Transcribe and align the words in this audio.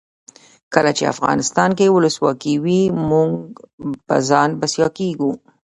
کله 0.73 0.91
چې 0.97 1.03
افغانستان 1.13 1.69
کې 1.77 1.93
ولسواکي 1.95 2.55
وي 2.63 2.81
موږ 3.09 3.31
په 4.07 4.15
ځان 4.29 4.49
بسیا 4.61 4.87
کیږو. 4.97 5.31